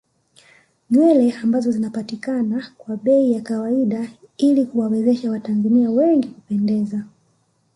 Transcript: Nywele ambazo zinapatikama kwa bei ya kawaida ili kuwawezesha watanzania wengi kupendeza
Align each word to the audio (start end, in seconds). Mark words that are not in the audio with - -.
Nywele 0.89 1.33
ambazo 1.43 1.71
zinapatikama 1.71 2.63
kwa 2.77 2.97
bei 2.97 3.31
ya 3.33 3.41
kawaida 3.41 4.09
ili 4.37 4.65
kuwawezesha 4.65 5.31
watanzania 5.31 5.89
wengi 5.91 6.27
kupendeza 6.27 7.03